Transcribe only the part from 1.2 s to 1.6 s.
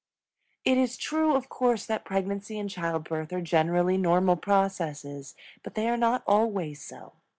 of